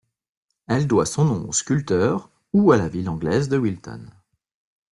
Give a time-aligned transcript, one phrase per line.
[0.67, 4.07] Elle doit son nom au sculpteur ou à la ville anglaise de Wilton.